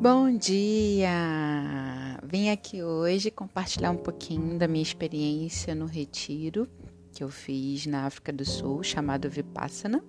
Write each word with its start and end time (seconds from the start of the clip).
Bom 0.00 0.34
dia! 0.34 1.10
Vim 2.24 2.48
aqui 2.48 2.82
hoje 2.82 3.30
compartilhar 3.30 3.90
um 3.90 3.98
pouquinho 3.98 4.58
da 4.58 4.66
minha 4.66 4.82
experiência 4.82 5.74
no 5.74 5.84
retiro 5.84 6.66
que 7.12 7.22
eu 7.22 7.28
fiz 7.28 7.84
na 7.84 8.06
África 8.06 8.32
do 8.32 8.42
Sul, 8.42 8.82
chamado 8.82 9.28
Vipassana, 9.28 10.02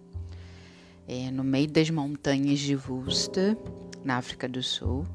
é, 1.05 1.29
no 1.29 1.43
meio 1.43 1.67
das 1.67 1.89
montanhas 1.89 2.59
de 2.59 2.73
Vulsta, 2.73 3.57
na 4.01 4.15
África 4.15 4.47
do 4.47 4.63
Sul, 4.63 5.05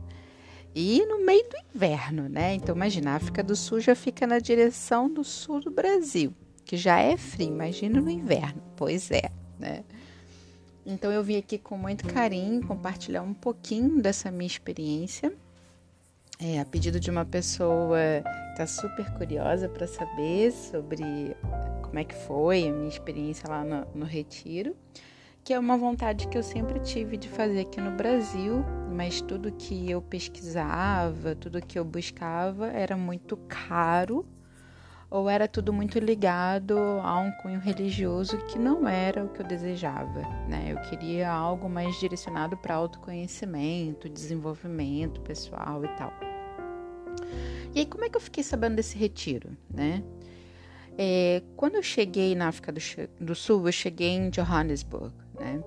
e 0.74 1.06
no 1.06 1.24
meio 1.24 1.48
do 1.48 1.56
inverno, 1.74 2.28
né? 2.28 2.54
Então, 2.54 2.76
imagina, 2.76 3.12
a 3.12 3.16
África 3.16 3.42
do 3.42 3.56
Sul 3.56 3.80
já 3.80 3.94
fica 3.94 4.26
na 4.26 4.38
direção 4.38 5.08
do 5.10 5.24
sul 5.24 5.58
do 5.58 5.70
Brasil, 5.70 6.34
que 6.66 6.76
já 6.76 7.00
é 7.00 7.16
frio, 7.16 7.48
imagina 7.48 7.98
no 7.98 8.10
inverno. 8.10 8.62
Pois 8.76 9.10
é, 9.10 9.30
né? 9.58 9.84
Então 10.86 11.10
eu 11.10 11.20
vim 11.20 11.36
aqui 11.36 11.58
com 11.58 11.76
muito 11.76 12.06
carinho 12.06 12.64
compartilhar 12.64 13.20
um 13.20 13.34
pouquinho 13.34 14.00
dessa 14.00 14.30
minha 14.30 14.46
experiência. 14.46 15.32
É, 16.38 16.60
a 16.60 16.64
pedido 16.64 17.00
de 17.00 17.10
uma 17.10 17.24
pessoa 17.24 17.98
que 18.22 18.52
está 18.52 18.66
super 18.66 19.10
curiosa 19.14 19.68
para 19.68 19.86
saber 19.88 20.52
sobre 20.52 21.34
como 21.82 21.98
é 21.98 22.04
que 22.04 22.14
foi 22.14 22.68
a 22.68 22.72
minha 22.72 22.88
experiência 22.88 23.48
lá 23.48 23.64
no, 23.64 23.84
no 23.94 24.04
retiro, 24.04 24.76
que 25.42 25.52
é 25.52 25.58
uma 25.58 25.76
vontade 25.76 26.28
que 26.28 26.38
eu 26.38 26.42
sempre 26.42 26.78
tive 26.80 27.16
de 27.16 27.28
fazer 27.28 27.60
aqui 27.60 27.80
no 27.80 27.90
Brasil, 27.90 28.64
mas 28.92 29.20
tudo 29.20 29.50
que 29.50 29.90
eu 29.90 30.00
pesquisava, 30.00 31.34
tudo 31.34 31.60
que 31.60 31.78
eu 31.78 31.84
buscava 31.84 32.68
era 32.68 32.96
muito 32.96 33.36
caro 33.48 34.24
ou 35.10 35.30
era 35.30 35.46
tudo 35.46 35.72
muito 35.72 35.98
ligado 35.98 36.76
a 37.02 37.18
um 37.18 37.30
cunho 37.42 37.60
religioso 37.60 38.38
que 38.46 38.58
não 38.58 38.88
era 38.88 39.24
o 39.24 39.28
que 39.28 39.40
eu 39.40 39.46
desejava, 39.46 40.20
né? 40.48 40.72
Eu 40.72 40.80
queria 40.88 41.30
algo 41.30 41.68
mais 41.68 41.94
direcionado 42.00 42.56
para 42.56 42.74
autoconhecimento, 42.74 44.08
desenvolvimento 44.08 45.20
pessoal 45.20 45.84
e 45.84 45.88
tal. 45.96 46.12
E 47.74 47.80
aí, 47.80 47.86
como 47.86 48.04
é 48.04 48.08
que 48.08 48.16
eu 48.16 48.20
fiquei 48.20 48.42
sabendo 48.42 48.76
desse 48.76 48.96
retiro, 48.96 49.56
né? 49.70 50.02
É, 50.98 51.42
quando 51.56 51.74
eu 51.74 51.82
cheguei 51.82 52.34
na 52.34 52.48
África 52.48 52.72
do, 52.72 52.80
do, 53.20 53.34
Sul, 53.34 53.66
eu 53.66 53.72
cheguei 53.72 54.08
em 54.08 54.30
Johannesburg, 54.30 55.12
né? 55.38 55.62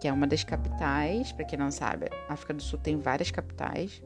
Que 0.00 0.08
é 0.08 0.12
uma 0.12 0.26
das 0.26 0.44
capitais, 0.44 1.32
para 1.32 1.44
quem 1.44 1.58
não 1.58 1.70
sabe, 1.70 2.06
a 2.28 2.32
África 2.32 2.54
do 2.54 2.62
Sul 2.62 2.78
tem 2.78 2.96
várias 2.96 3.30
capitais. 3.30 4.00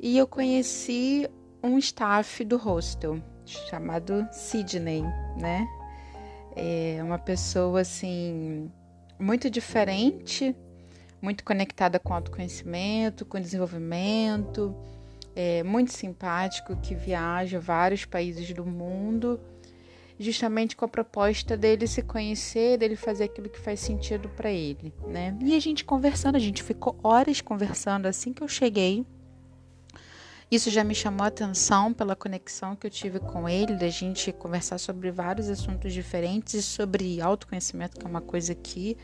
E 0.00 0.18
eu 0.18 0.26
conheci 0.26 1.28
um 1.62 1.78
staff 1.78 2.44
do 2.44 2.56
hostel, 2.56 3.22
chamado 3.50 4.26
Sidney, 4.32 5.02
né? 5.36 5.66
É 6.54 7.00
uma 7.02 7.18
pessoa 7.18 7.80
assim 7.80 8.70
muito 9.18 9.50
diferente, 9.50 10.54
muito 11.20 11.44
conectada 11.44 11.98
com 11.98 12.14
autoconhecimento, 12.14 13.24
com 13.24 13.40
desenvolvimento, 13.40 14.74
é, 15.34 15.62
muito 15.62 15.92
simpático, 15.92 16.76
que 16.76 16.94
viaja 16.94 17.60
vários 17.60 18.04
países 18.04 18.52
do 18.52 18.64
mundo, 18.64 19.40
justamente 20.18 20.76
com 20.76 20.84
a 20.84 20.88
proposta 20.88 21.56
dele 21.56 21.86
se 21.86 22.02
conhecer, 22.02 22.78
dele 22.78 22.96
fazer 22.96 23.24
aquilo 23.24 23.48
que 23.48 23.60
faz 23.60 23.80
sentido 23.80 24.28
para 24.30 24.50
ele, 24.50 24.92
né? 25.06 25.36
E 25.40 25.54
a 25.54 25.60
gente 25.60 25.84
conversando, 25.84 26.36
a 26.36 26.40
gente 26.40 26.62
ficou 26.62 26.98
horas 27.02 27.40
conversando 27.40 28.06
assim 28.06 28.32
que 28.32 28.42
eu 28.42 28.48
cheguei 28.48 29.06
isso 30.50 30.70
já 30.70 30.82
me 30.82 30.94
chamou 30.94 31.24
a 31.24 31.28
atenção 31.28 31.92
pela 31.92 32.16
conexão 32.16 32.74
que 32.74 32.86
eu 32.86 32.90
tive 32.90 33.20
com 33.20 33.48
ele, 33.48 33.74
da 33.74 33.88
gente 33.88 34.32
conversar 34.32 34.78
sobre 34.78 35.10
vários 35.10 35.50
assuntos 35.50 35.92
diferentes 35.92 36.54
e 36.54 36.62
sobre 36.62 37.20
autoconhecimento, 37.20 37.98
que 37.98 38.06
é 38.06 38.08
uma 38.08 38.22
coisa 38.22 38.54
que 38.54 38.96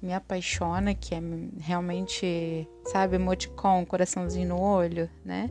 me 0.00 0.12
apaixona, 0.12 0.94
que 0.94 1.14
é 1.14 1.20
realmente, 1.58 2.68
sabe, 2.86 3.16
emoticon, 3.16 3.84
coraçãozinho 3.86 4.50
no 4.50 4.60
olho, 4.60 5.10
né? 5.24 5.50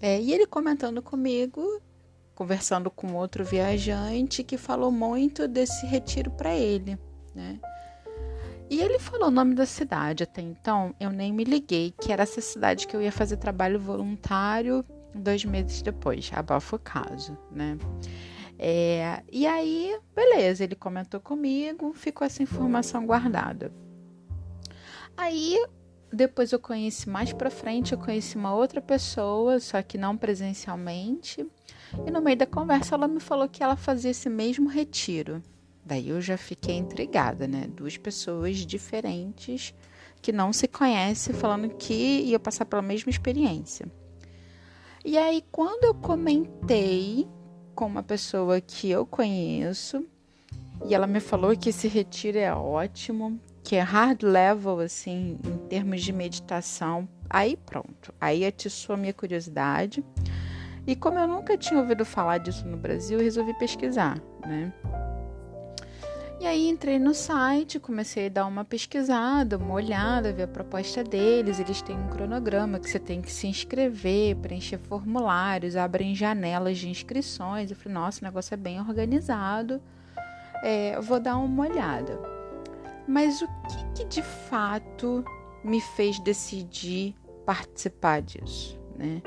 É, 0.00 0.20
e 0.20 0.32
ele 0.32 0.46
comentando 0.46 1.02
comigo, 1.02 1.82
conversando 2.34 2.90
com 2.90 3.14
outro 3.14 3.44
viajante 3.44 4.44
que 4.44 4.56
falou 4.56 4.92
muito 4.92 5.48
desse 5.48 5.84
retiro 5.86 6.30
para 6.30 6.54
ele, 6.54 6.96
né? 7.34 7.58
E 8.70 8.80
ele 8.80 8.98
falou 8.98 9.28
o 9.28 9.30
nome 9.30 9.54
da 9.54 9.64
cidade 9.64 10.22
até 10.22 10.42
então, 10.42 10.94
eu 11.00 11.10
nem 11.10 11.32
me 11.32 11.44
liguei 11.44 11.94
que 11.98 12.12
era 12.12 12.22
essa 12.22 12.40
cidade 12.40 12.86
que 12.86 12.94
eu 12.94 13.00
ia 13.00 13.10
fazer 13.10 13.38
trabalho 13.38 13.80
voluntário 13.80 14.84
dois 15.14 15.44
meses 15.44 15.82
depois, 15.82 16.30
abafo 16.34 16.76
o 16.76 16.78
caso, 16.78 17.36
né? 17.50 17.78
É, 18.58 19.22
e 19.30 19.46
aí, 19.46 19.98
beleza, 20.14 20.64
ele 20.64 20.74
comentou 20.74 21.20
comigo, 21.20 21.92
ficou 21.94 22.26
essa 22.26 22.42
informação 22.42 23.06
guardada. 23.06 23.72
Aí, 25.16 25.64
depois 26.12 26.52
eu 26.52 26.58
conheci 26.58 27.08
mais 27.08 27.32
pra 27.32 27.50
frente, 27.50 27.92
eu 27.92 27.98
conheci 27.98 28.36
uma 28.36 28.54
outra 28.54 28.80
pessoa, 28.80 29.60
só 29.60 29.80
que 29.82 29.96
não 29.96 30.16
presencialmente. 30.16 31.46
E 32.06 32.10
no 32.10 32.20
meio 32.20 32.36
da 32.36 32.46
conversa 32.46 32.94
ela 32.94 33.08
me 33.08 33.20
falou 33.20 33.48
que 33.48 33.62
ela 33.62 33.76
fazia 33.76 34.10
esse 34.10 34.28
mesmo 34.28 34.68
retiro. 34.68 35.42
Daí 35.88 36.10
eu 36.10 36.20
já 36.20 36.36
fiquei 36.36 36.76
intrigada, 36.76 37.48
né? 37.48 37.66
Duas 37.66 37.96
pessoas 37.96 38.58
diferentes 38.58 39.74
que 40.20 40.30
não 40.30 40.52
se 40.52 40.68
conhecem 40.68 41.34
falando 41.34 41.70
que 41.76 41.94
ia 41.94 42.38
passar 42.38 42.66
pela 42.66 42.82
mesma 42.82 43.08
experiência. 43.08 43.86
E 45.02 45.16
aí, 45.16 45.42
quando 45.50 45.84
eu 45.84 45.94
comentei 45.94 47.26
com 47.74 47.86
uma 47.86 48.02
pessoa 48.02 48.60
que 48.60 48.90
eu 48.90 49.06
conheço, 49.06 50.04
e 50.84 50.94
ela 50.94 51.06
me 51.06 51.20
falou 51.20 51.56
que 51.56 51.70
esse 51.70 51.88
retiro 51.88 52.36
é 52.36 52.52
ótimo, 52.52 53.40
que 53.64 53.74
é 53.74 53.80
hard 53.80 54.22
level, 54.22 54.80
assim, 54.80 55.38
em 55.42 55.68
termos 55.68 56.02
de 56.02 56.12
meditação, 56.12 57.08
aí 57.30 57.56
pronto. 57.56 58.12
Aí 58.20 58.44
atiçou 58.44 58.92
a 58.92 58.98
minha 58.98 59.14
curiosidade. 59.14 60.04
E 60.86 60.94
como 60.94 61.18
eu 61.18 61.26
nunca 61.26 61.56
tinha 61.56 61.80
ouvido 61.80 62.04
falar 62.04 62.38
disso 62.38 62.66
no 62.66 62.76
Brasil, 62.76 63.18
resolvi 63.18 63.58
pesquisar, 63.58 64.20
né? 64.46 64.70
E 66.40 66.46
aí 66.46 66.68
entrei 66.68 67.00
no 67.00 67.14
site, 67.14 67.80
comecei 67.80 68.26
a 68.26 68.28
dar 68.28 68.46
uma 68.46 68.64
pesquisada, 68.64 69.58
uma 69.58 69.74
olhada, 69.74 70.32
ver 70.32 70.44
a 70.44 70.48
proposta 70.48 71.02
deles. 71.02 71.58
Eles 71.58 71.82
têm 71.82 71.98
um 71.98 72.08
cronograma 72.08 72.78
que 72.78 72.88
você 72.88 73.00
tem 73.00 73.20
que 73.20 73.32
se 73.32 73.48
inscrever, 73.48 74.36
preencher 74.36 74.78
formulários, 74.78 75.74
abrem 75.74 76.14
janelas 76.14 76.78
de 76.78 76.88
inscrições. 76.88 77.70
Eu 77.70 77.76
falei, 77.76 77.94
nossa, 77.94 78.20
o 78.20 78.24
negócio 78.24 78.54
é 78.54 78.56
bem 78.56 78.78
organizado. 78.80 79.82
É, 80.62 81.00
vou 81.00 81.18
dar 81.18 81.38
uma 81.38 81.66
olhada. 81.66 82.20
Mas 83.06 83.42
o 83.42 83.46
que, 83.46 83.96
que 83.96 84.04
de 84.04 84.22
fato 84.22 85.24
me 85.64 85.80
fez 85.80 86.20
decidir 86.20 87.16
participar 87.44 88.22
disso, 88.22 88.78
né? 88.96 89.20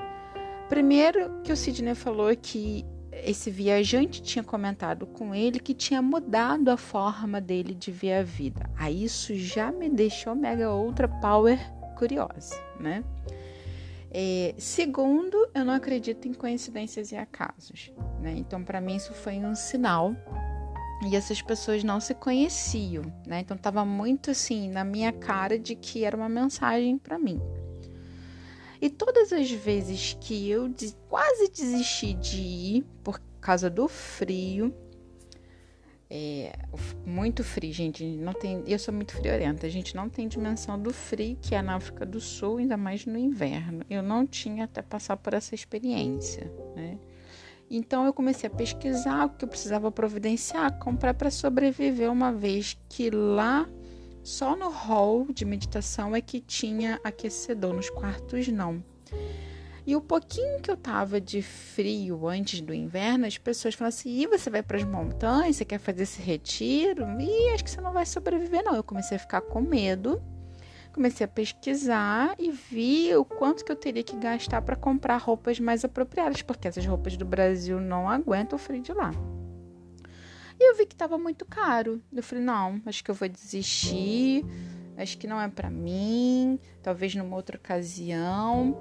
Primeiro 0.69 1.41
que 1.43 1.51
o 1.51 1.57
Sidney 1.57 1.93
falou 1.93 2.33
que 2.37 2.85
esse 3.11 3.51
viajante 3.51 4.21
tinha 4.21 4.43
comentado 4.43 5.05
com 5.05 5.35
ele 5.35 5.59
que 5.59 5.73
tinha 5.73 6.01
mudado 6.01 6.69
a 6.69 6.77
forma 6.77 7.41
dele 7.41 7.73
de 7.73 7.91
ver 7.91 8.13
a 8.13 8.23
vida. 8.23 8.69
Aí 8.75 9.03
isso 9.03 9.35
já 9.35 9.71
me 9.71 9.89
deixou 9.89 10.35
mega 10.35 10.71
outra 10.71 11.07
power 11.07 11.59
curiosa, 11.97 12.55
né? 12.79 13.03
É, 14.13 14.53
segundo, 14.57 15.49
eu 15.53 15.63
não 15.63 15.73
acredito 15.73 16.27
em 16.27 16.33
coincidências 16.33 17.11
e 17.11 17.15
acasos, 17.15 17.93
né? 18.19 18.33
Então, 18.35 18.63
para 18.63 18.81
mim, 18.81 18.97
isso 18.97 19.13
foi 19.13 19.37
um 19.37 19.55
sinal. 19.55 20.13
E 21.09 21.15
essas 21.15 21.41
pessoas 21.41 21.83
não 21.83 21.99
se 21.99 22.13
conheciam, 22.13 23.03
né? 23.25 23.39
Então, 23.39 23.57
tava 23.57 23.85
muito 23.85 24.29
assim 24.29 24.69
na 24.69 24.83
minha 24.83 25.11
cara 25.11 25.57
de 25.57 25.75
que 25.75 26.03
era 26.03 26.15
uma 26.15 26.29
mensagem 26.29 26.97
para 26.97 27.17
mim. 27.17 27.41
E 28.81 28.89
todas 28.89 29.31
as 29.31 29.49
vezes 29.51 30.17
que 30.19 30.49
eu 30.49 30.73
quase 31.07 31.49
desisti 31.51 32.13
de 32.13 32.41
ir 32.41 32.85
por 33.03 33.21
causa 33.39 33.69
do 33.69 33.87
frio, 33.87 34.73
é, 36.09 36.51
muito 37.05 37.41
frio, 37.41 37.71
gente. 37.71 38.03
Não 38.03 38.33
tem, 38.33 38.63
eu 38.67 38.77
sou 38.77 38.93
muito 38.93 39.13
friorenta. 39.13 39.65
A 39.65 39.69
gente 39.69 39.95
não 39.95 40.09
tem 40.09 40.27
dimensão 40.27 40.77
do 40.77 40.91
frio 40.91 41.37
que 41.41 41.55
é 41.55 41.61
na 41.61 41.75
África 41.75 42.05
do 42.05 42.19
Sul, 42.19 42.57
ainda 42.57 42.75
mais 42.75 43.05
no 43.05 43.17
inverno. 43.17 43.85
Eu 43.89 44.03
não 44.03 44.27
tinha 44.27 44.65
até 44.65 44.81
passar 44.81 45.15
por 45.15 45.33
essa 45.33 45.55
experiência, 45.55 46.51
né? 46.75 46.97
Então 47.69 48.05
eu 48.05 48.13
comecei 48.13 48.49
a 48.49 48.53
pesquisar 48.53 49.25
o 49.25 49.29
que 49.29 49.45
eu 49.45 49.47
precisava 49.47 49.89
providenciar, 49.89 50.77
comprar 50.79 51.13
para 51.13 51.31
sobreviver, 51.31 52.11
uma 52.11 52.33
vez 52.33 52.77
que 52.89 53.09
lá 53.09 53.69
só 54.23 54.55
no 54.55 54.69
hall 54.69 55.27
de 55.33 55.45
meditação 55.45 56.15
é 56.15 56.21
que 56.21 56.39
tinha 56.39 56.99
aquecedor, 57.03 57.73
nos 57.73 57.89
quartos 57.89 58.47
não. 58.47 58.83
E 59.85 59.95
o 59.95 60.01
pouquinho 60.01 60.61
que 60.61 60.69
eu 60.69 60.77
tava 60.77 61.19
de 61.19 61.41
frio 61.41 62.27
antes 62.27 62.61
do 62.61 62.73
inverno, 62.73 63.25
as 63.25 63.37
pessoas 63.37 63.73
falavam 63.73 63.97
assim: 63.97 64.21
e 64.21 64.27
você 64.27 64.49
vai 64.49 64.61
para 64.61 64.77
as 64.77 64.83
montanhas? 64.83 65.55
Você 65.55 65.65
quer 65.65 65.79
fazer 65.79 66.03
esse 66.03 66.21
retiro? 66.21 67.05
E 67.19 67.49
acho 67.49 67.63
que 67.63 67.71
você 67.71 67.81
não 67.81 67.91
vai 67.91 68.05
sobreviver, 68.05 68.63
não. 68.63 68.75
Eu 68.75 68.83
comecei 68.83 69.17
a 69.17 69.19
ficar 69.19 69.41
com 69.41 69.59
medo, 69.59 70.21
comecei 70.93 71.25
a 71.25 71.27
pesquisar 71.27 72.35
e 72.37 72.51
vi 72.51 73.15
o 73.15 73.25
quanto 73.25 73.65
que 73.65 73.71
eu 73.71 73.75
teria 73.75 74.03
que 74.03 74.15
gastar 74.15 74.61
para 74.61 74.75
comprar 74.75 75.17
roupas 75.17 75.59
mais 75.59 75.83
apropriadas, 75.83 76.43
porque 76.43 76.67
essas 76.67 76.85
roupas 76.85 77.17
do 77.17 77.25
Brasil 77.25 77.79
não 77.81 78.07
aguentam 78.07 78.57
o 78.57 78.59
frio 78.59 78.83
de 78.83 78.93
lá. 78.93 79.11
E 80.61 80.69
eu 80.69 80.77
vi 80.77 80.85
que 80.85 80.93
estava 80.93 81.17
muito 81.17 81.43
caro. 81.43 81.99
Eu 82.13 82.21
falei, 82.21 82.43
não, 82.43 82.79
acho 82.85 83.03
que 83.03 83.09
eu 83.09 83.15
vou 83.15 83.27
desistir. 83.27 84.45
acho 84.95 85.17
que 85.17 85.25
não 85.25 85.41
é 85.41 85.47
para 85.47 85.71
mim, 85.71 86.59
talvez 86.83 87.15
numa 87.15 87.35
outra 87.35 87.57
ocasião. 87.57 88.79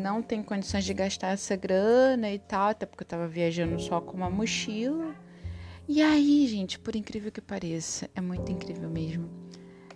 Não 0.00 0.22
tenho 0.22 0.44
condições 0.44 0.84
de 0.84 0.94
gastar 0.94 1.32
essa 1.32 1.56
grana 1.56 2.30
e 2.30 2.38
tal, 2.38 2.68
até 2.68 2.86
porque 2.86 3.02
eu 3.02 3.08
tava 3.08 3.26
viajando 3.26 3.80
só 3.80 4.00
com 4.00 4.16
uma 4.16 4.30
mochila. 4.30 5.12
E 5.88 6.00
aí, 6.00 6.46
gente, 6.46 6.78
por 6.78 6.94
incrível 6.94 7.32
que 7.32 7.40
pareça, 7.40 8.08
é 8.14 8.20
muito 8.20 8.52
incrível 8.52 8.88
mesmo. 8.88 9.28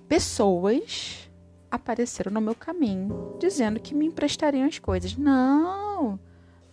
Pessoas 0.09 1.31
apareceram 1.71 2.33
no 2.33 2.41
meu 2.41 2.57
caminho 2.57 3.37
dizendo 3.39 3.79
que 3.79 3.95
me 3.95 4.07
emprestariam 4.07 4.67
as 4.67 4.81
coisas. 4.81 5.17
Não, 5.17 6.19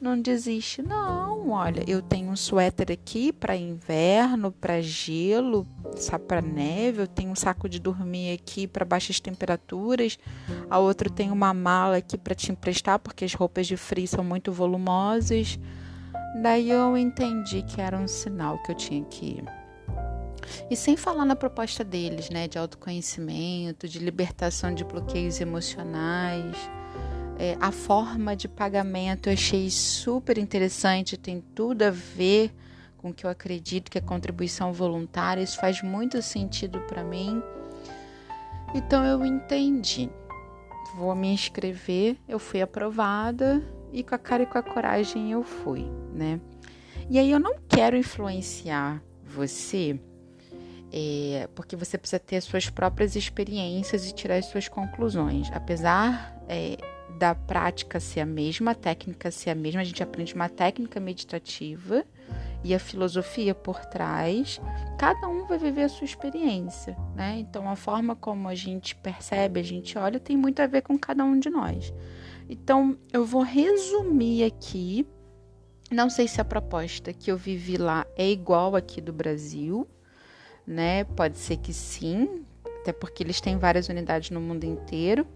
não 0.04 0.20
desiste, 0.22 0.82
não. 0.82 1.50
Olha, 1.50 1.84
eu 1.88 2.02
tenho 2.02 2.30
um 2.30 2.36
suéter 2.36 2.92
aqui 2.92 3.32
para 3.32 3.56
inverno, 3.56 4.52
para 4.52 4.82
gelo, 4.82 5.66
para 6.28 6.42
neve. 6.42 7.02
Eu 7.02 7.08
tenho 7.08 7.32
um 7.32 7.36
saco 7.36 7.70
de 7.70 7.80
dormir 7.80 8.34
aqui 8.34 8.68
para 8.68 8.84
baixas 8.84 9.20
temperaturas. 9.20 10.20
A 10.70 10.78
outra 10.78 11.10
tem 11.10 11.32
uma 11.32 11.54
mala 11.54 11.98
aqui 11.98 12.18
para 12.18 12.36
te 12.36 12.52
emprestar 12.52 13.00
porque 13.00 13.24
as 13.24 13.34
roupas 13.34 13.66
de 13.66 13.78
frio 13.78 14.08
são 14.08 14.24
muito 14.24 14.52
volumosas. 14.52 15.58
Daí 16.42 16.70
eu 16.70 16.98
entendi 16.98 17.62
que 17.62 17.80
era 17.80 17.98
um 17.98 18.08
sinal 18.08 18.62
que 18.64 18.72
eu 18.72 18.76
tinha 18.76 19.04
que 19.06 19.26
ir. 19.26 19.44
E 20.70 20.76
sem 20.76 20.98
falar 20.98 21.24
na 21.24 21.36
proposta 21.36 21.84
deles, 21.84 22.30
né, 22.30 22.48
de 22.48 22.58
autoconhecimento, 22.58 23.88
de 23.88 24.00
libertação 24.00 24.74
de 24.74 24.84
bloqueios 24.84 25.40
emocionais. 25.40 26.58
É, 27.38 27.58
a 27.60 27.72
forma 27.72 28.36
de 28.36 28.48
pagamento 28.48 29.28
eu 29.28 29.34
achei 29.34 29.70
super 29.70 30.38
interessante, 30.38 31.18
tem 31.18 31.42
tudo 31.42 31.84
a 31.84 31.90
ver 31.90 32.54
com 32.98 33.10
o 33.10 33.14
que 33.14 33.26
eu 33.26 33.30
acredito 33.30 33.92
que 33.92 33.98
é 33.98 34.02
contribuição 34.02 34.72
voluntária, 34.72 35.42
isso 35.42 35.60
faz 35.60 35.82
muito 35.82 36.22
sentido 36.22 36.80
para 36.82 37.04
mim. 37.04 37.42
Então 38.74 39.04
eu 39.04 39.26
entendi. 39.26 40.10
Vou 40.96 41.14
me 41.16 41.34
inscrever, 41.34 42.18
eu 42.28 42.40
fui 42.40 42.62
aprovada 42.62 43.64
e 43.92 44.04
com 44.04 44.16
a 44.16 44.18
cara 44.18 44.44
e 44.44 44.46
com 44.46 44.58
a 44.58 44.64
coragem 44.64 45.32
eu 45.32 45.44
fui, 45.44 45.86
né? 46.14 46.40
E 47.10 47.20
aí 47.20 47.30
eu 47.30 47.40
não 47.40 47.56
quero 47.68 47.98
influenciar 47.98 49.04
você 49.26 50.00
é, 50.96 51.50
porque 51.56 51.76
você 51.76 51.98
precisa 51.98 52.20
ter 52.20 52.40
suas 52.40 52.70
próprias 52.70 53.16
experiências 53.16 54.08
e 54.08 54.14
tirar 54.14 54.36
as 54.36 54.46
suas 54.46 54.70
conclusões. 54.70 55.50
Apesar 55.52 56.40
é, 56.48 56.78
da 57.18 57.36
prática 57.36 58.00
ser 58.00 58.22
a 58.22 58.26
mesma, 58.26 58.72
a 58.72 58.76
técnica 58.76 59.32
ser 59.32 59.52
a 59.52 59.56
mesma, 59.56 59.82
a 59.82 59.84
gente 59.84 60.04
aprende 60.04 60.34
uma 60.34 60.50
técnica 60.50 61.00
meditativa 61.00 62.06
e 62.64 62.74
a 62.74 62.80
filosofia 62.80 63.54
por 63.54 63.86
trás, 63.86 64.60
cada 64.98 65.28
um 65.28 65.46
vai 65.46 65.58
viver 65.58 65.84
a 65.84 65.90
sua 65.90 66.06
experiência, 66.06 66.98
né? 67.16 67.38
Então 67.40 67.70
a 67.70 67.76
forma 67.76 68.16
como 68.16 68.48
a 68.48 68.56
gente 68.56 68.96
percebe, 68.96 69.60
a 69.60 69.64
gente 69.64 69.98
olha, 69.98 70.20
tem 70.20 70.38
muito 70.38 70.62
a 70.62 70.68
ver 70.68 70.82
com 70.82 70.98
cada 70.98 71.24
um 71.24 71.38
de 71.38 71.50
nós. 71.50 71.94
Então 72.50 72.98
eu 73.12 73.26
vou 73.26 73.42
resumir 73.42 74.44
aqui. 74.44 75.06
Não 75.92 76.10
sei 76.10 76.28
se 76.28 76.40
a 76.40 76.46
proposta 76.46 77.14
que 77.14 77.32
eu 77.32 77.38
vivi 77.38 77.78
lá 77.78 78.06
é 78.16 78.30
igual 78.30 78.76
aqui 78.76 79.02
do 79.02 79.12
Brasil, 79.12 79.88
né? 80.66 81.04
Pode 81.04 81.38
ser 81.38 81.58
que 81.58 81.74
sim, 81.74 82.46
até 82.82 82.94
porque 82.94 83.24
eles 83.24 83.42
têm 83.42 83.58
várias 83.58 83.90
unidades 83.90 84.30
no 84.30 84.40
mundo 84.40 84.64
inteiro. 84.64 85.28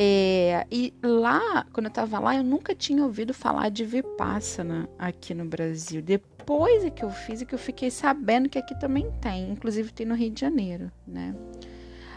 É, 0.00 0.64
e 0.70 0.94
lá, 1.02 1.66
quando 1.72 1.86
eu 1.86 1.88
estava 1.88 2.20
lá, 2.20 2.36
eu 2.36 2.44
nunca 2.44 2.72
tinha 2.72 3.02
ouvido 3.02 3.34
falar 3.34 3.68
de 3.68 3.84
Vipassana 3.84 4.88
aqui 4.96 5.34
no 5.34 5.44
Brasil. 5.44 6.00
Depois 6.00 6.84
é 6.84 6.90
que 6.90 7.04
eu 7.04 7.10
fiz 7.10 7.40
e 7.40 7.44
que 7.44 7.52
eu 7.52 7.58
fiquei 7.58 7.90
sabendo 7.90 8.48
que 8.48 8.60
aqui 8.60 8.78
também 8.78 9.10
tem, 9.20 9.50
inclusive 9.50 9.92
tem 9.92 10.06
no 10.06 10.14
Rio 10.14 10.30
de 10.30 10.40
Janeiro, 10.40 10.88
né? 11.04 11.34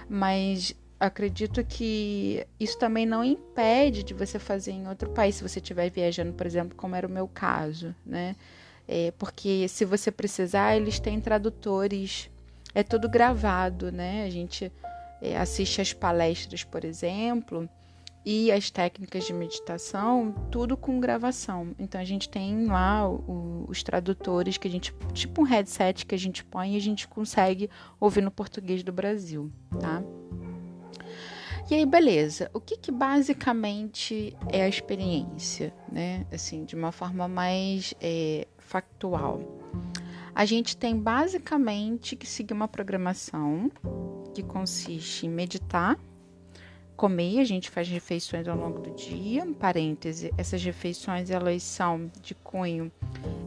Mas 0.07 0.75
acredito 0.99 1.65
que 1.65 2.45
isso 2.59 2.77
também 2.77 3.07
não 3.07 3.23
impede 3.23 4.03
de 4.03 4.13
você 4.13 4.37
fazer 4.37 4.73
em 4.73 4.87
outro 4.87 5.09
país, 5.09 5.37
se 5.37 5.41
você 5.41 5.57
estiver 5.57 5.89
viajando, 5.89 6.33
por 6.33 6.45
exemplo, 6.45 6.77
como 6.77 6.95
era 6.95 7.07
o 7.07 7.09
meu 7.09 7.27
caso, 7.27 7.95
né? 8.05 8.35
É, 8.87 9.11
porque 9.17 9.67
se 9.67 9.85
você 9.85 10.11
precisar, 10.11 10.75
eles 10.75 10.99
têm 10.99 11.19
tradutores. 11.19 12.29
É 12.75 12.83
tudo 12.83 13.09
gravado, 13.09 13.91
né? 13.91 14.23
A 14.23 14.29
gente 14.29 14.65
é, 14.65 14.71
assiste 15.39 15.81
as 15.81 15.93
palestras, 15.93 16.63
por 16.63 16.83
exemplo, 16.83 17.69
e 18.25 18.51
as 18.51 18.69
técnicas 18.69 19.25
de 19.25 19.33
meditação, 19.33 20.33
tudo 20.51 20.77
com 20.77 20.99
gravação. 20.99 21.75
Então 21.79 21.99
a 21.99 22.03
gente 22.03 22.29
tem 22.29 22.65
lá 22.65 23.09
o, 23.09 23.65
os 23.67 23.81
tradutores 23.81 24.57
que 24.57 24.67
a 24.67 24.71
gente, 24.71 24.93
tipo 25.13 25.41
um 25.41 25.45
headset 25.45 26.05
que 26.05 26.15
a 26.15 26.19
gente 26.19 26.43
põe 26.43 26.73
e 26.73 26.77
a 26.77 26.81
gente 26.81 27.07
consegue 27.07 27.69
ouvir 27.99 28.21
no 28.21 28.31
português 28.31 28.83
do 28.83 28.91
Brasil, 28.91 29.51
tá? 29.79 30.03
E 31.69 31.75
aí, 31.75 31.85
beleza. 31.85 32.51
O 32.53 32.59
que, 32.59 32.75
que 32.75 32.91
basicamente 32.91 34.35
é 34.49 34.63
a 34.63 34.67
experiência, 34.67 35.73
né? 35.89 36.25
Assim, 36.29 36.65
de 36.65 36.75
uma 36.75 36.91
forma 36.91 37.29
mais 37.29 37.93
é, 38.01 38.45
factual. 38.57 39.41
A 40.35 40.43
gente 40.43 40.75
tem 40.75 40.97
basicamente 40.97 42.17
que 42.17 42.27
seguir 42.27 42.53
uma 42.53 42.67
programação 42.67 43.71
que 44.33 44.43
consiste 44.43 45.25
em 45.25 45.29
meditar, 45.29 45.97
comer, 46.95 47.39
a 47.39 47.43
gente 47.43 47.69
faz 47.69 47.87
refeições 47.87 48.47
ao 48.47 48.55
longo 48.55 48.79
do 48.79 48.91
dia, 48.95 49.43
um 49.43 49.53
parêntese, 49.53 50.31
essas 50.37 50.63
refeições 50.63 51.29
elas 51.31 51.63
são 51.63 52.11
de 52.21 52.35
cunho 52.35 52.91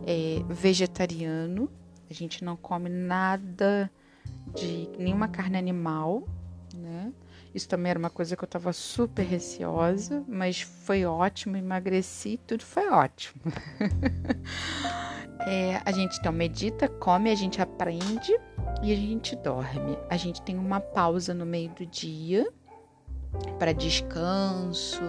é, 0.07 0.43
vegetariano, 0.49 1.71
a 2.11 2.13
gente 2.13 2.45
não 2.45 2.57
come 2.57 2.89
nada 2.89 3.91
de 4.55 4.89
nenhuma 4.99 5.29
carne 5.29 5.57
animal, 5.57 6.27
né? 6.75 7.13
Isso 7.55 7.69
também 7.69 7.91
era 7.91 7.99
uma 7.99 8.11
coisa 8.11 8.37
que 8.37 8.43
eu 8.43 8.47
estava 8.47 8.73
super 8.73 9.23
receosa, 9.25 10.25
mas 10.27 10.61
foi 10.61 11.05
ótimo, 11.05 11.57
emagreci, 11.57 12.41
tudo 12.45 12.65
foi 12.65 12.89
ótimo. 12.89 13.41
É, 15.41 15.81
a 15.85 15.93
gente 15.93 16.19
então 16.19 16.33
medita, 16.33 16.89
come, 16.89 17.31
a 17.31 17.35
gente 17.35 17.61
aprende 17.61 18.33
e 18.83 18.93
a 18.93 18.97
gente 18.97 19.37
dorme. 19.37 19.99
A 20.09 20.17
gente 20.17 20.41
tem 20.43 20.57
uma 20.59 20.81
pausa 20.81 21.35
no 21.35 21.45
meio 21.45 21.71
do 21.71 21.85
dia 21.87 22.47
para 23.59 23.73
descanso, 23.73 25.03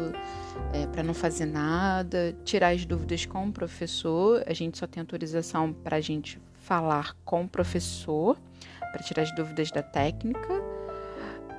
é, 0.73 0.87
para 0.87 1.03
não 1.03 1.13
fazer 1.13 1.45
nada, 1.45 2.35
tirar 2.43 2.69
as 2.69 2.85
dúvidas 2.85 3.25
com 3.25 3.47
o 3.47 3.51
professor. 3.51 4.43
A 4.47 4.53
gente 4.53 4.77
só 4.77 4.87
tem 4.87 5.01
autorização 5.01 5.71
para 5.71 5.97
a 5.97 6.01
gente 6.01 6.39
falar 6.53 7.15
com 7.23 7.43
o 7.43 7.47
professor, 7.47 8.37
para 8.79 9.03
tirar 9.03 9.23
as 9.23 9.35
dúvidas 9.35 9.71
da 9.71 9.83
técnica 9.83 10.74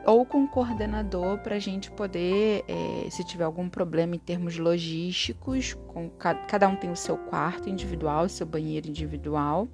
ou 0.07 0.25
com 0.25 0.45
o 0.45 0.49
coordenador 0.49 1.39
para 1.39 1.57
a 1.57 1.59
gente 1.59 1.91
poder, 1.91 2.65
é, 2.69 3.11
se 3.11 3.25
tiver 3.25 3.43
algum 3.43 3.69
problema 3.69 4.15
em 4.15 4.19
termos 4.19 4.57
logísticos, 4.57 5.75
com, 5.89 6.09
cada 6.11 6.69
um 6.69 6.77
tem 6.77 6.91
o 6.91 6.97
seu 6.97 7.19
quarto 7.19 7.69
individual, 7.69 8.29
seu 8.29 8.47
banheiro 8.47 8.89
individual. 8.89 9.67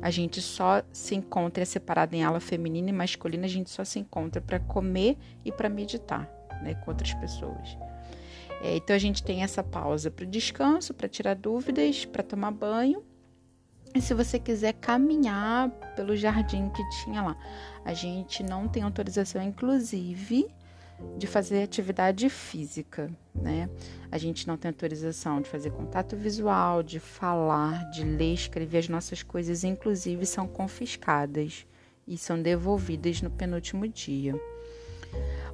A 0.00 0.10
gente 0.10 0.40
só 0.42 0.82
se 0.92 1.14
encontra 1.14 1.62
é 1.62 1.64
separado 1.64 2.14
em 2.14 2.22
ala 2.22 2.38
feminina 2.38 2.90
e 2.90 2.92
masculina, 2.92 3.46
a 3.46 3.48
gente 3.48 3.70
só 3.70 3.82
se 3.82 3.98
encontra 3.98 4.40
para 4.40 4.60
comer 4.60 5.16
e 5.44 5.50
para 5.50 5.68
meditar 5.68 6.30
né, 6.62 6.74
com 6.74 6.90
outras 6.90 7.14
pessoas. 7.14 7.76
É, 8.62 8.76
então 8.76 8.94
a 8.94 8.98
gente 8.98 9.24
tem 9.24 9.42
essa 9.42 9.62
pausa 9.62 10.10
para 10.10 10.26
descanso, 10.26 10.92
para 10.92 11.08
tirar 11.08 11.34
dúvidas, 11.34 12.04
para 12.04 12.22
tomar 12.22 12.50
banho 12.52 13.02
e 13.94 14.00
se 14.00 14.14
você 14.14 14.38
quiser 14.38 14.72
caminhar 14.74 15.70
pelo 15.94 16.16
jardim 16.16 16.70
que 16.70 16.82
tinha 16.90 17.22
lá, 17.22 17.36
a 17.84 17.92
gente 17.92 18.42
não 18.42 18.66
tem 18.66 18.82
autorização, 18.82 19.42
inclusive, 19.42 20.46
de 21.18 21.26
fazer 21.26 21.62
atividade 21.62 22.28
física, 22.30 23.10
né? 23.34 23.68
A 24.10 24.18
gente 24.18 24.46
não 24.46 24.56
tem 24.56 24.68
autorização 24.70 25.40
de 25.40 25.48
fazer 25.48 25.70
contato 25.70 26.16
visual, 26.16 26.82
de 26.82 27.00
falar, 27.00 27.90
de 27.90 28.04
ler, 28.04 28.34
escrever 28.34 28.78
as 28.78 28.88
nossas 28.88 29.22
coisas, 29.22 29.64
inclusive 29.64 30.24
são 30.24 30.46
confiscadas 30.46 31.66
e 32.06 32.16
são 32.16 32.40
devolvidas 32.40 33.20
no 33.20 33.30
penúltimo 33.30 33.86
dia. 33.88 34.34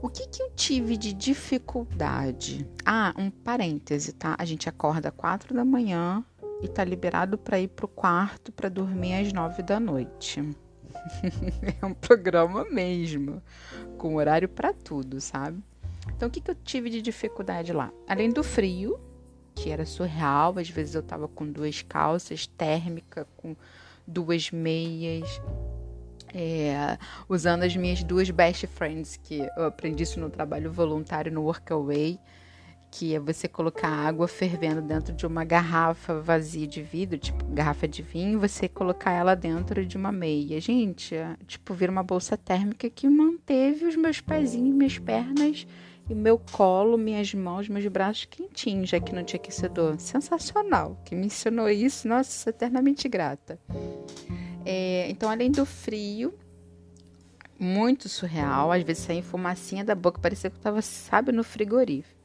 O 0.00 0.08
que, 0.08 0.28
que 0.28 0.40
eu 0.40 0.50
tive 0.54 0.96
de 0.96 1.12
dificuldade? 1.12 2.68
Ah, 2.84 3.12
um 3.18 3.30
parêntese, 3.30 4.12
tá? 4.12 4.36
A 4.38 4.44
gente 4.44 4.68
acorda 4.68 5.10
quatro 5.10 5.52
da 5.52 5.64
manhã, 5.64 6.24
e 6.60 6.68
tá 6.68 6.84
liberado 6.84 7.38
para 7.38 7.60
ir 7.60 7.68
pro 7.68 7.88
quarto 7.88 8.50
para 8.52 8.68
dormir 8.68 9.14
às 9.14 9.32
nove 9.32 9.62
da 9.62 9.78
noite. 9.78 10.40
é 11.80 11.84
um 11.84 11.94
programa 11.94 12.64
mesmo, 12.64 13.42
com 13.96 14.16
horário 14.16 14.48
para 14.48 14.72
tudo, 14.72 15.20
sabe? 15.20 15.62
Então, 16.16 16.28
o 16.28 16.30
que, 16.30 16.40
que 16.40 16.50
eu 16.50 16.54
tive 16.54 16.90
de 16.90 17.02
dificuldade 17.02 17.72
lá? 17.72 17.92
Além 18.06 18.30
do 18.30 18.42
frio, 18.42 18.98
que 19.54 19.70
era 19.70 19.84
surreal, 19.84 20.58
às 20.58 20.70
vezes 20.70 20.94
eu 20.94 21.02
tava 21.02 21.28
com 21.28 21.46
duas 21.46 21.82
calças 21.82 22.46
térmica, 22.46 23.26
com 23.36 23.54
duas 24.06 24.50
meias, 24.50 25.40
é, 26.34 26.98
usando 27.28 27.62
as 27.62 27.76
minhas 27.76 28.02
duas 28.02 28.30
best 28.30 28.66
friends, 28.66 29.16
que 29.16 29.46
eu 29.56 29.64
aprendi 29.64 30.02
isso 30.02 30.18
no 30.18 30.30
trabalho 30.30 30.72
voluntário 30.72 31.30
no 31.30 31.42
Workaway 31.42 32.18
que 32.90 33.14
é 33.14 33.20
você 33.20 33.46
colocar 33.46 33.88
água 33.88 34.26
fervendo 34.26 34.80
dentro 34.80 35.14
de 35.14 35.26
uma 35.26 35.44
garrafa 35.44 36.20
vazia 36.20 36.66
de 36.66 36.82
vidro, 36.82 37.18
tipo 37.18 37.44
garrafa 37.46 37.86
de 37.86 38.02
vinho, 38.02 38.40
você 38.40 38.68
colocar 38.68 39.12
ela 39.12 39.34
dentro 39.34 39.84
de 39.84 39.96
uma 39.96 40.10
meia. 40.10 40.60
Gente, 40.60 41.14
é, 41.14 41.36
tipo, 41.46 41.74
vira 41.74 41.92
uma 41.92 42.02
bolsa 42.02 42.36
térmica 42.36 42.88
que 42.88 43.08
manteve 43.08 43.84
os 43.84 43.96
meus 43.96 44.20
pezinhos, 44.20 44.74
minhas 44.74 44.98
pernas 44.98 45.66
e 46.08 46.14
meu 46.14 46.38
colo, 46.38 46.96
minhas 46.96 47.34
mãos, 47.34 47.68
meus 47.68 47.86
braços 47.86 48.24
quentinhos, 48.24 48.88
já 48.88 48.98
que 48.98 49.14
não 49.14 49.22
tinha 49.22 49.38
aquecedor. 49.38 49.98
Sensacional. 49.98 51.00
Quem 51.04 51.18
me 51.18 51.26
ensinou 51.26 51.68
isso, 51.68 52.08
nossa, 52.08 52.30
sou 52.30 52.50
eternamente 52.50 53.08
grata. 53.08 53.58
É, 54.64 55.08
então, 55.10 55.30
além 55.30 55.50
do 55.50 55.66
frio, 55.66 56.34
muito 57.58 58.08
surreal, 58.08 58.72
às 58.72 58.82
vezes 58.82 59.04
saía 59.04 59.22
fumacinha 59.22 59.84
da 59.84 59.94
boca, 59.94 60.20
parecia 60.20 60.48
que 60.48 60.56
eu 60.56 60.60
estava, 60.60 60.80
sabe, 60.80 61.32
no 61.32 61.44
frigorífico. 61.44 62.17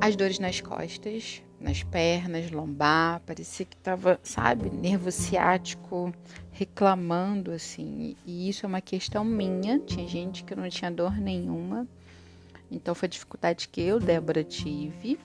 As 0.00 0.14
dores 0.14 0.38
nas 0.38 0.60
costas, 0.60 1.42
nas 1.60 1.82
pernas, 1.82 2.50
lombar, 2.50 3.20
parecia 3.26 3.66
que 3.66 3.74
estava, 3.74 4.20
sabe, 4.22 4.70
nervo 4.70 5.10
ciático 5.10 6.12
reclamando 6.52 7.52
assim. 7.52 8.14
E 8.26 8.48
isso 8.48 8.66
é 8.66 8.68
uma 8.68 8.80
questão 8.80 9.24
minha. 9.24 9.78
Tinha 9.80 10.06
gente 10.06 10.44
que 10.44 10.54
não 10.54 10.68
tinha 10.68 10.90
dor 10.90 11.16
nenhuma. 11.16 11.86
Então 12.70 12.94
foi 12.94 13.06
a 13.06 13.10
dificuldade 13.10 13.68
que 13.68 13.80
eu, 13.80 13.98
Débora, 13.98 14.44
tive 14.44 15.18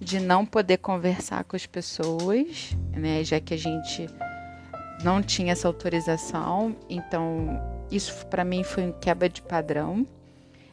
de 0.00 0.20
não 0.20 0.44
poder 0.44 0.78
conversar 0.78 1.44
com 1.44 1.56
as 1.56 1.64
pessoas, 1.64 2.76
né, 2.92 3.24
já 3.24 3.40
que 3.40 3.54
a 3.54 3.56
gente 3.56 4.06
não 5.02 5.22
tinha 5.22 5.52
essa 5.52 5.68
autorização. 5.68 6.76
Então, 6.88 7.48
isso 7.90 8.26
para 8.26 8.44
mim 8.44 8.62
foi 8.62 8.84
um 8.84 8.92
quebra 8.92 9.28
de 9.28 9.40
padrão 9.40 10.06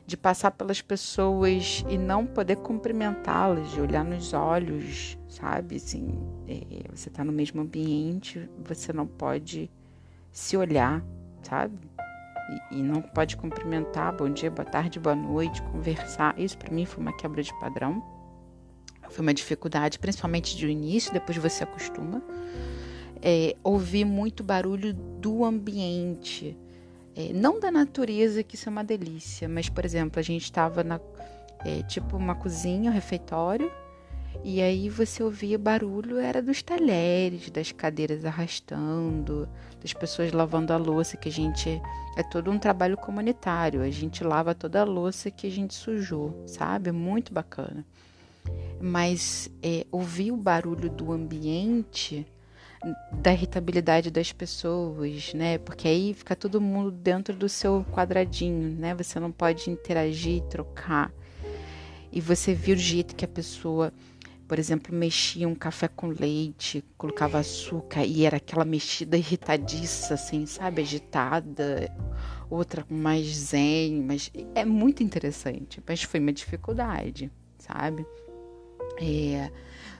de 0.05 0.17
passar 0.17 0.51
pelas 0.51 0.81
pessoas 0.81 1.83
e 1.87 1.97
não 1.97 2.25
poder 2.25 2.57
cumprimentá-las, 2.57 3.71
de 3.71 3.79
olhar 3.79 4.03
nos 4.03 4.33
olhos, 4.33 5.17
sabe? 5.29 5.77
Assim, 5.77 6.19
é, 6.47 6.83
você 6.93 7.09
está 7.09 7.23
no 7.23 7.31
mesmo 7.31 7.61
ambiente, 7.61 8.49
você 8.63 8.91
não 8.91 9.07
pode 9.07 9.71
se 10.31 10.57
olhar, 10.57 11.03
sabe? 11.41 11.77
E, 12.71 12.79
e, 12.79 12.83
não 12.83 13.01
pode 13.01 13.37
cumprimentar, 13.37 14.15
bom 14.15 14.29
dia, 14.29 14.51
boa 14.51 14.65
tarde, 14.65 14.99
boa 14.99 15.15
noite, 15.15 15.61
conversar. 15.63 16.37
Isso 16.37 16.57
para 16.57 16.73
mim 16.73 16.85
foi 16.85 17.01
uma 17.01 17.15
quebra 17.15 17.41
de 17.41 17.57
padrão. 17.59 18.03
Foi 19.09 19.21
uma 19.21 19.33
dificuldade, 19.33 19.99
principalmente 19.99 20.57
de 20.57 20.67
início, 20.67 21.13
depois 21.13 21.37
você 21.37 21.63
acostuma. 21.63 22.21
É, 23.21 23.55
ouvir 23.63 24.03
muito 24.03 24.43
barulho 24.43 24.93
do 24.93 25.45
ambiente 25.45 26.57
é, 27.15 27.31
não 27.33 27.59
da 27.59 27.71
natureza, 27.71 28.43
que 28.43 28.55
isso 28.55 28.67
é 28.67 28.71
uma 28.71 28.83
delícia, 28.83 29.47
mas, 29.47 29.69
por 29.69 29.85
exemplo, 29.85 30.19
a 30.19 30.23
gente 30.23 30.43
estava 30.43 30.83
na. 30.83 30.99
É, 31.65 31.81
tipo 31.83 32.17
uma 32.17 32.35
cozinha, 32.35 32.91
um 32.91 32.93
refeitório, 32.93 33.71
e 34.43 34.61
aí 34.61 34.89
você 34.89 35.23
ouvia 35.23 35.57
barulho, 35.57 36.17
era 36.17 36.41
dos 36.41 36.61
talheres, 36.61 37.49
das 37.49 37.71
cadeiras 37.71 38.25
arrastando, 38.25 39.47
das 39.81 39.93
pessoas 39.93 40.33
lavando 40.33 40.73
a 40.73 40.77
louça, 40.77 41.15
que 41.15 41.29
a 41.29 41.31
gente. 41.31 41.81
É 42.15 42.23
todo 42.23 42.51
um 42.51 42.59
trabalho 42.59 42.97
comunitário, 42.97 43.81
a 43.81 43.89
gente 43.89 44.23
lava 44.23 44.53
toda 44.53 44.81
a 44.81 44.83
louça 44.83 45.31
que 45.31 45.47
a 45.47 45.51
gente 45.51 45.73
sujou, 45.73 46.43
sabe? 46.45 46.91
Muito 46.91 47.33
bacana. 47.33 47.85
Mas 48.81 49.49
é, 49.63 49.85
ouvir 49.91 50.31
o 50.31 50.37
barulho 50.37 50.89
do 50.89 51.11
ambiente 51.11 52.27
da 53.11 53.31
irritabilidade 53.31 54.11
das 54.11 54.31
pessoas, 54.31 55.33
né? 55.33 55.57
Porque 55.57 55.87
aí 55.87 56.13
fica 56.13 56.35
todo 56.35 56.59
mundo 56.59 56.91
dentro 56.91 57.35
do 57.35 57.47
seu 57.47 57.85
quadradinho, 57.91 58.77
né? 58.77 58.93
Você 58.95 59.19
não 59.19 59.31
pode 59.31 59.69
interagir, 59.69 60.41
trocar. 60.43 61.11
E 62.11 62.19
você 62.19 62.53
viu 62.53 62.75
o 62.75 62.79
jeito 62.79 63.15
que 63.15 63.25
a 63.25 63.27
pessoa, 63.27 63.93
por 64.47 64.59
exemplo, 64.59 64.93
mexia 64.93 65.47
um 65.47 65.55
café 65.55 65.87
com 65.87 66.07
leite, 66.07 66.83
colocava 66.97 67.39
açúcar 67.39 68.05
e 68.05 68.25
era 68.25 68.37
aquela 68.37 68.65
mexida 68.65 69.17
irritadiça, 69.17 70.13
assim, 70.15 70.45
sabe? 70.45 70.81
Agitada. 70.81 71.91
Outra 72.49 72.83
com 72.83 72.93
mais 72.93 73.25
zen, 73.27 74.03
mas 74.03 74.29
é 74.53 74.65
muito 74.65 75.01
interessante. 75.01 75.81
Mas 75.87 76.03
foi 76.03 76.19
uma 76.19 76.33
dificuldade, 76.33 77.31
sabe? 77.57 78.05
É 78.99 79.49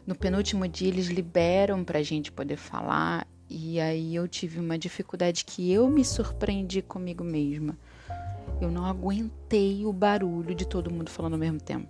no 0.06 0.16
penúltimo 0.16 0.68
dia, 0.68 0.90
eles 0.90 1.08
liberam 1.08 1.84
para 1.84 2.00
a 2.00 2.04
gente 2.04 2.32
poder 2.32 2.58
falar, 2.58 3.28
e 3.50 3.80
aí 3.80 4.16
eu 4.16 4.28
tive 4.28 4.60
uma 4.60 4.78
dificuldade 4.78 5.46
que 5.46 5.72
eu 5.72 5.90
me 5.90 6.04
surpreendi 6.04 6.82
comigo 6.82 7.24
mesma. 7.24 7.78
Eu 8.62 8.70
não 8.70 8.86
aguentei 8.86 9.86
o 9.86 9.94
barulho 9.94 10.54
de 10.54 10.68
todo 10.68 10.92
mundo 10.92 11.10
falando 11.10 11.34
ao 11.34 11.40
mesmo 11.40 11.60
tempo, 11.60 11.88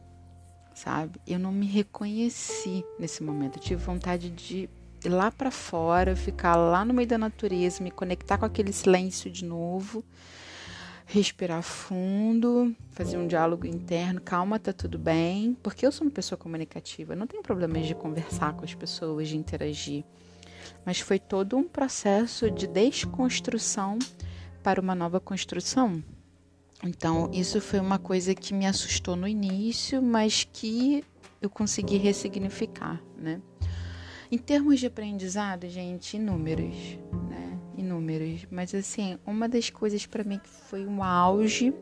sabe? 0.73 1.19
Eu 1.25 1.39
não 1.39 1.51
me 1.51 1.65
reconheci 1.65 2.83
nesse 2.99 3.23
momento. 3.23 3.57
Eu 3.57 3.63
tive 3.63 3.83
vontade 3.83 4.29
de 4.29 4.69
ir 5.03 5.09
lá 5.09 5.31
para 5.31 5.51
fora, 5.51 6.15
ficar 6.15 6.55
lá 6.55 6.85
no 6.85 6.93
meio 6.93 7.07
da 7.07 7.17
natureza, 7.17 7.83
me 7.83 7.91
conectar 7.91 8.37
com 8.37 8.45
aquele 8.45 8.71
silêncio 8.71 9.29
de 9.31 9.43
novo 9.43 10.03
respirar 11.05 11.61
fundo, 11.61 12.75
fazer 12.91 13.17
um 13.17 13.27
diálogo 13.27 13.65
interno, 13.65 14.21
calma, 14.21 14.59
tá 14.59 14.71
tudo 14.71 14.97
bem, 14.97 15.55
porque 15.61 15.85
eu 15.85 15.91
sou 15.91 16.07
uma 16.07 16.13
pessoa 16.13 16.37
comunicativa, 16.37 17.15
não 17.15 17.27
tenho 17.27 17.43
problemas 17.43 17.85
de 17.85 17.95
conversar 17.95 18.53
com 18.53 18.63
as 18.63 18.73
pessoas, 18.73 19.27
de 19.27 19.37
interagir. 19.37 20.03
Mas 20.85 20.99
foi 20.99 21.19
todo 21.19 21.57
um 21.57 21.63
processo 21.63 22.49
de 22.49 22.67
desconstrução 22.67 23.99
para 24.61 24.79
uma 24.79 24.95
nova 24.95 25.19
construção. 25.19 26.03
Então, 26.83 27.29
isso 27.33 27.61
foi 27.61 27.79
uma 27.79 27.97
coisa 27.97 28.35
que 28.35 28.53
me 28.53 28.65
assustou 28.65 29.15
no 29.15 29.27
início, 29.27 30.01
mas 30.01 30.47
que 30.51 31.03
eu 31.41 31.49
consegui 31.49 31.97
ressignificar, 31.97 33.01
né? 33.17 33.41
Em 34.31 34.37
termos 34.37 34.79
de 34.79 34.87
aprendizado, 34.87 35.67
gente, 35.69 36.17
inúmeros, 36.17 36.97
inúmeros, 37.93 38.47
mas 38.49 38.73
assim, 38.73 39.17
uma 39.25 39.47
das 39.47 39.69
coisas 39.69 40.05
para 40.05 40.23
mim 40.23 40.39
que 40.39 40.49
foi 40.49 40.85
um 40.85 41.03
auge 41.03 41.73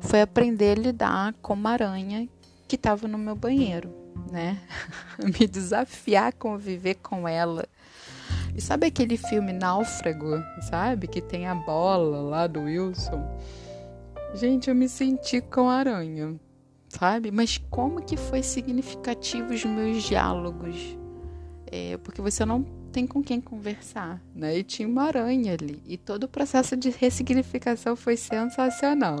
foi 0.00 0.20
aprender 0.20 0.76
a 0.76 0.80
lidar 0.80 1.34
com 1.40 1.54
uma 1.54 1.70
aranha 1.70 2.28
que 2.68 2.76
estava 2.76 3.08
no 3.08 3.16
meu 3.16 3.34
banheiro, 3.34 3.90
né? 4.30 4.58
Me 5.18 5.46
desafiar 5.46 6.28
a 6.28 6.32
conviver 6.32 6.96
com 6.96 7.26
ela. 7.26 7.66
E 8.54 8.60
sabe 8.60 8.86
aquele 8.86 9.16
filme 9.16 9.52
Náufrago, 9.52 10.42
sabe? 10.62 11.06
Que 11.06 11.20
tem 11.20 11.46
a 11.46 11.54
bola 11.54 12.20
lá 12.20 12.46
do 12.46 12.62
Wilson. 12.62 13.22
Gente, 14.34 14.68
eu 14.68 14.74
me 14.74 14.88
senti 14.88 15.40
com 15.40 15.68
a 15.70 15.76
aranha, 15.76 16.34
sabe? 16.88 17.30
Mas 17.30 17.58
como 17.70 18.02
que 18.02 18.16
foi 18.16 18.42
significativo 18.42 19.52
os 19.52 19.64
meus 19.64 20.02
diálogos? 20.02 20.98
É, 21.70 21.96
porque 21.98 22.20
você 22.20 22.44
não 22.44 22.64
tem 22.96 23.06
com 23.06 23.22
quem 23.22 23.42
conversar, 23.42 24.18
né? 24.34 24.56
E 24.56 24.62
tinha 24.62 24.88
uma 24.88 25.02
aranha 25.02 25.52
ali. 25.52 25.82
E 25.86 25.98
todo 25.98 26.24
o 26.24 26.28
processo 26.28 26.74
de 26.74 26.88
ressignificação 26.88 27.94
foi 27.94 28.16
sensacional. 28.16 29.18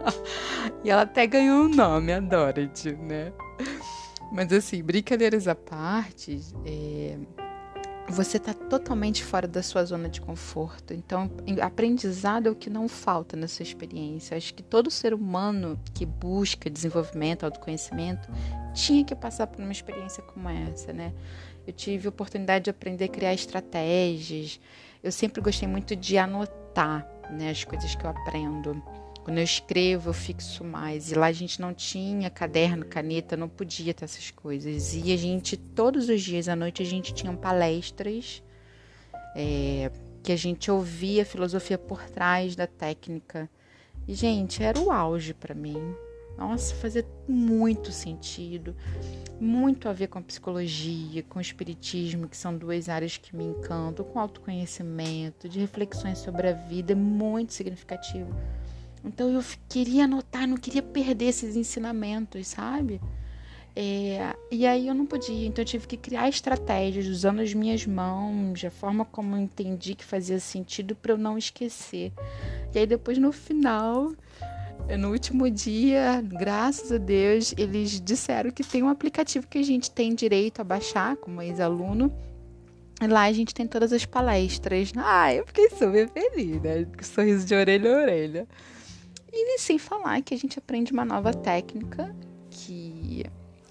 e 0.82 0.88
ela 0.88 1.02
até 1.02 1.26
ganhou 1.26 1.64
um 1.64 1.68
nome, 1.68 2.10
a 2.10 2.20
Dorothy, 2.20 2.92
né? 2.94 3.34
Mas 4.32 4.50
assim, 4.50 4.82
brincadeiras 4.82 5.46
à 5.46 5.54
parte, 5.54 6.40
é... 6.64 7.18
você 8.08 8.38
está 8.38 8.54
totalmente 8.54 9.22
fora 9.22 9.46
da 9.46 9.62
sua 9.62 9.84
zona 9.84 10.08
de 10.08 10.22
conforto. 10.22 10.94
Então, 10.94 11.30
aprendizado 11.60 12.46
é 12.46 12.50
o 12.50 12.54
que 12.54 12.70
não 12.70 12.88
falta 12.88 13.36
na 13.36 13.46
sua 13.46 13.62
experiência. 13.62 14.38
Acho 14.38 14.54
que 14.54 14.62
todo 14.62 14.90
ser 14.90 15.12
humano 15.12 15.78
que 15.92 16.06
busca 16.06 16.70
desenvolvimento, 16.70 17.44
autoconhecimento, 17.44 18.26
tinha 18.72 19.04
que 19.04 19.14
passar 19.14 19.48
por 19.48 19.62
uma 19.62 19.72
experiência 19.72 20.22
como 20.22 20.48
essa, 20.48 20.94
né? 20.94 21.12
Eu 21.66 21.72
tive 21.72 22.08
oportunidade 22.08 22.64
de 22.64 22.70
aprender 22.70 23.06
a 23.06 23.08
criar 23.08 23.34
estratégias. 23.34 24.60
Eu 25.02 25.10
sempre 25.10 25.40
gostei 25.40 25.68
muito 25.68 25.96
de 25.96 26.16
anotar 26.16 27.06
né, 27.30 27.50
as 27.50 27.64
coisas 27.64 27.94
que 27.94 28.04
eu 28.04 28.10
aprendo. 28.10 28.80
Quando 29.24 29.38
eu 29.38 29.44
escrevo, 29.44 30.10
eu 30.10 30.14
fixo 30.14 30.62
mais. 30.62 31.10
E 31.10 31.16
lá 31.16 31.26
a 31.26 31.32
gente 31.32 31.60
não 31.60 31.74
tinha 31.74 32.30
caderno, 32.30 32.84
caneta, 32.84 33.36
não 33.36 33.48
podia 33.48 33.92
ter 33.92 34.04
essas 34.04 34.30
coisas. 34.30 34.94
E 34.94 35.12
a 35.12 35.16
gente, 35.16 35.56
todos 35.56 36.08
os 36.08 36.22
dias 36.22 36.48
à 36.48 36.54
noite, 36.54 36.82
a 36.82 36.86
gente 36.86 37.12
tinha 37.12 37.32
palestras 37.32 38.40
é, 39.34 39.90
que 40.22 40.30
a 40.30 40.36
gente 40.36 40.70
ouvia 40.70 41.22
a 41.22 41.26
filosofia 41.26 41.76
por 41.76 42.04
trás 42.04 42.54
da 42.54 42.68
técnica. 42.68 43.50
E, 44.06 44.14
gente, 44.14 44.62
era 44.62 44.78
o 44.78 44.92
auge 44.92 45.34
para 45.34 45.54
mim. 45.54 45.94
Nossa, 46.36 46.74
fazia 46.74 47.06
muito 47.28 47.90
sentido 47.90 48.74
muito 49.40 49.88
a 49.88 49.92
ver 49.92 50.06
com 50.08 50.18
a 50.18 50.22
psicologia, 50.22 51.22
com 51.22 51.38
o 51.38 51.42
espiritismo, 51.42 52.28
que 52.28 52.36
são 52.36 52.56
duas 52.56 52.88
áreas 52.88 53.16
que 53.16 53.36
me 53.36 53.44
encantam, 53.44 54.04
com 54.04 54.18
autoconhecimento, 54.18 55.48
de 55.48 55.58
reflexões 55.60 56.18
sobre 56.18 56.48
a 56.48 56.52
vida, 56.52 56.92
é 56.92 56.96
muito 56.96 57.52
significativo. 57.52 58.34
Então 59.04 59.30
eu 59.30 59.42
queria 59.68 60.04
anotar, 60.04 60.46
não 60.46 60.56
queria 60.56 60.82
perder 60.82 61.26
esses 61.26 61.54
ensinamentos, 61.54 62.48
sabe? 62.48 63.00
É, 63.78 64.34
e 64.50 64.66
aí 64.66 64.88
eu 64.88 64.94
não 64.94 65.04
podia, 65.04 65.46
então 65.46 65.62
eu 65.62 65.66
tive 65.66 65.86
que 65.86 65.98
criar 65.98 66.30
estratégias 66.30 67.06
usando 67.06 67.40
as 67.40 67.52
minhas 67.52 67.84
mãos, 67.84 68.64
a 68.64 68.70
forma 68.70 69.04
como 69.04 69.36
eu 69.36 69.40
entendi 69.40 69.94
que 69.94 70.04
fazia 70.04 70.40
sentido 70.40 70.96
para 70.96 71.12
eu 71.12 71.18
não 71.18 71.36
esquecer. 71.36 72.10
E 72.74 72.78
aí 72.78 72.86
depois 72.86 73.18
no 73.18 73.32
final 73.32 74.12
no 74.96 75.10
último 75.10 75.50
dia, 75.50 76.22
graças 76.22 76.92
a 76.92 76.98
Deus, 76.98 77.52
eles 77.58 78.00
disseram 78.00 78.50
que 78.52 78.62
tem 78.62 78.82
um 78.82 78.88
aplicativo 78.88 79.46
que 79.48 79.58
a 79.58 79.62
gente 79.62 79.90
tem 79.90 80.14
direito 80.14 80.60
a 80.60 80.64
baixar 80.64 81.16
como 81.16 81.42
ex-aluno. 81.42 82.12
Lá 83.00 83.24
a 83.24 83.32
gente 83.32 83.52
tem 83.52 83.66
todas 83.66 83.92
as 83.92 84.06
palestras. 84.06 84.92
Ah, 84.96 85.34
eu 85.34 85.44
fiquei 85.46 85.68
super 85.70 86.08
feliz, 86.08 86.62
né? 86.62 86.86
Sorriso 87.02 87.44
de 87.44 87.54
orelha 87.54 87.96
a 87.96 88.00
orelha. 88.02 88.48
E 89.32 89.58
sem 89.58 89.76
falar 89.76 90.22
que 90.22 90.32
a 90.32 90.38
gente 90.38 90.58
aprende 90.58 90.92
uma 90.92 91.04
nova 91.04 91.34
técnica 91.34 92.14
que 92.48 93.24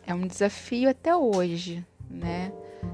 é 0.05 0.13
um 0.13 0.27
desafio 0.27 0.89
até 0.89 1.15
hoje, 1.15 1.83
né? 2.09 2.51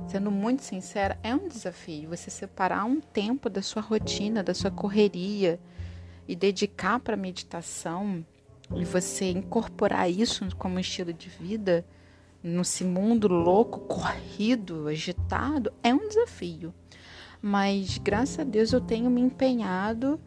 Sendo 0.07 0.31
muito 0.31 0.63
sincera, 0.63 1.19
é 1.23 1.33
um 1.35 1.47
desafio 1.47 2.09
você 2.09 2.29
separar 2.29 2.85
um 2.85 3.01
tempo 3.01 3.49
da 3.49 3.61
sua 3.61 3.81
rotina, 3.81 4.43
da 4.43 4.53
sua 4.53 4.71
correria 4.71 5.59
e 6.31 6.35
dedicar 6.35 6.97
para 6.97 7.17
meditação 7.17 8.25
e 8.73 8.85
você 8.85 9.29
incorporar 9.29 10.09
isso 10.09 10.47
como 10.55 10.79
estilo 10.79 11.11
de 11.11 11.27
vida 11.27 11.85
nesse 12.41 12.85
mundo 12.85 13.27
louco, 13.27 13.81
corrido, 13.81 14.87
agitado, 14.87 15.73
é 15.83 15.93
um 15.93 16.07
desafio. 16.07 16.73
Mas 17.41 17.97
graças 17.97 18.39
a 18.39 18.45
Deus 18.45 18.71
eu 18.71 18.79
tenho 18.79 19.09
me 19.09 19.19
empenhado 19.19 20.17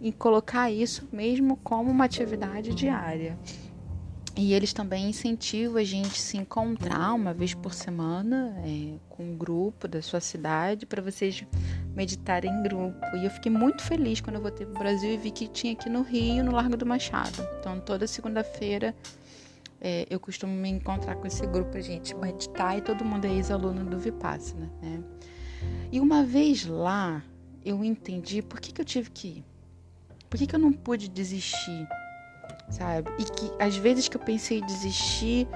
em 0.00 0.10
colocar 0.10 0.70
isso 0.70 1.06
mesmo 1.12 1.58
como 1.58 1.90
uma 1.90 2.06
atividade 2.06 2.74
diária. 2.74 3.38
E 4.36 4.54
eles 4.54 4.72
também 4.72 5.10
incentivam 5.10 5.76
a 5.76 5.84
gente 5.84 6.18
se 6.20 6.36
encontrar 6.36 7.12
uma 7.14 7.34
vez 7.34 7.52
por 7.52 7.74
semana 7.74 8.54
é, 8.64 8.94
com 9.08 9.24
um 9.24 9.36
grupo 9.36 9.88
da 9.88 10.00
sua 10.00 10.20
cidade 10.20 10.86
para 10.86 11.02
vocês 11.02 11.44
meditarem 11.94 12.50
em 12.50 12.62
grupo. 12.62 13.04
E 13.16 13.24
eu 13.24 13.30
fiquei 13.30 13.50
muito 13.50 13.82
feliz 13.82 14.20
quando 14.20 14.36
eu 14.36 14.42
voltei 14.42 14.66
para 14.66 14.76
o 14.76 14.78
Brasil 14.78 15.12
e 15.12 15.16
vi 15.16 15.30
que 15.30 15.48
tinha 15.48 15.72
aqui 15.72 15.90
no 15.90 16.02
Rio, 16.02 16.44
no 16.44 16.52
Largo 16.52 16.76
do 16.76 16.86
Machado. 16.86 17.46
Então 17.58 17.80
toda 17.80 18.06
segunda-feira 18.06 18.94
é, 19.80 20.06
eu 20.08 20.20
costumo 20.20 20.52
me 20.52 20.68
encontrar 20.68 21.16
com 21.16 21.26
esse 21.26 21.44
grupo, 21.46 21.76
a 21.76 21.80
gente 21.80 22.14
meditar 22.14 22.78
e 22.78 22.82
todo 22.82 23.04
mundo 23.04 23.24
é 23.24 23.30
ex-aluno 23.30 23.84
do 23.84 23.98
Vipassana, 23.98 24.70
né? 24.80 25.02
E 25.90 26.00
uma 26.00 26.24
vez 26.24 26.64
lá, 26.66 27.22
eu 27.64 27.82
entendi 27.84 28.42
por 28.42 28.60
que, 28.60 28.72
que 28.72 28.80
eu 28.80 28.84
tive 28.84 29.10
que 29.10 29.28
ir. 29.28 29.44
Por 30.28 30.38
que, 30.38 30.46
que 30.46 30.54
eu 30.54 30.60
não 30.60 30.72
pude 30.72 31.08
desistir? 31.08 31.88
Sabe? 32.70 33.10
E 33.18 33.24
que 33.24 33.52
às 33.58 33.76
vezes 33.76 34.08
que 34.08 34.16
eu 34.16 34.20
pensei 34.20 34.60
em 34.60 34.66
desistir, 34.66 35.48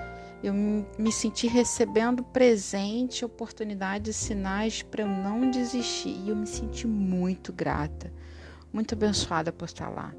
eu 0.43 0.53
me 0.53 1.11
senti 1.11 1.47
recebendo 1.47 2.23
presente, 2.23 3.25
oportunidades, 3.25 4.17
sinais 4.17 4.83
para 4.83 5.03
eu 5.03 5.09
não 5.09 5.51
desistir. 5.51 6.21
E 6.25 6.29
eu 6.29 6.37
me 6.37 6.47
senti 6.47 6.87
muito 6.87 7.53
grata, 7.53 8.13
muito 8.73 8.95
abençoada 8.95 9.51
por 9.53 9.65
estar 9.65 9.89
lá. 9.89 10.13